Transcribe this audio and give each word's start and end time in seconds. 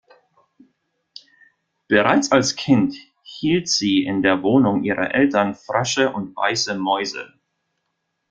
Bereits 1.87 2.31
als 2.31 2.55
Kind 2.55 2.95
hielt 3.21 3.69
sie 3.69 4.03
in 4.03 4.23
der 4.23 4.41
Wohnung 4.41 4.83
ihrer 4.83 5.13
Eltern 5.13 5.53
Frösche 5.53 6.11
und 6.11 6.35
weiße 6.35 6.73
Mäuse. 6.73 7.31